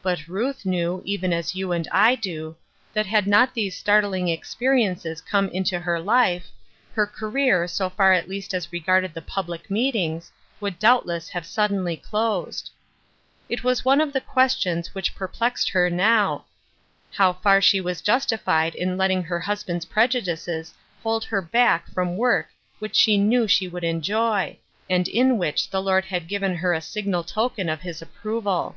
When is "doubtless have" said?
10.78-11.44